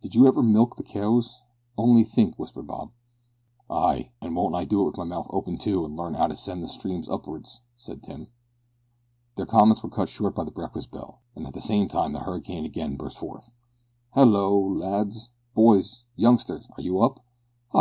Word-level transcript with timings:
Did 0.00 0.16
you 0.16 0.26
ever! 0.26 0.42
Milk 0.42 0.74
the 0.74 0.82
keows! 0.82 1.36
On'y 1.78 2.02
think!" 2.02 2.34
whispered 2.34 2.66
Bob. 2.66 2.90
"Ay, 3.70 4.10
an' 4.20 4.34
won't 4.34 4.56
I 4.56 4.64
do 4.64 4.80
it 4.82 4.86
with 4.86 4.96
my 4.96 5.04
mouth 5.04 5.28
open 5.30 5.56
too, 5.56 5.84
an' 5.84 5.94
learn 5.94 6.16
'ow 6.16 6.26
to 6.26 6.34
send 6.34 6.64
the 6.64 6.66
stream 6.66 7.04
up'ards!" 7.08 7.60
said 7.76 8.02
Tim. 8.02 8.26
Their 9.36 9.46
comments 9.46 9.84
were 9.84 9.88
cut 9.88 10.08
short 10.08 10.34
by 10.34 10.42
the 10.42 10.50
breakfast 10.50 10.90
bell; 10.90 11.20
at 11.36 11.54
the 11.54 11.60
same 11.60 11.86
time 11.86 12.12
the 12.12 12.18
hurricane 12.18 12.64
again 12.64 12.96
burst 12.96 13.18
forth: 13.18 13.52
"Hallo! 14.14 14.58
lads 14.58 15.30
boys! 15.54 16.02
Youngsters! 16.16 16.66
Are 16.76 16.82
you 16.82 17.00
up? 17.00 17.20
ah! 17.72 17.76